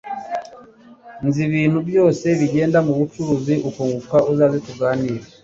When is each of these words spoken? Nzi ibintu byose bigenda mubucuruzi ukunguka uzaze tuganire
Nzi 1.25 1.41
ibintu 1.49 1.79
byose 1.89 2.25
bigenda 2.39 2.77
mubucuruzi 2.87 3.53
ukunguka 3.69 4.17
uzaze 4.31 4.57
tuganire 4.65 5.19